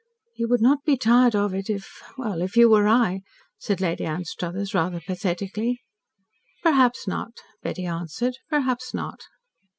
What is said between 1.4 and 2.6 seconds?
it if well, if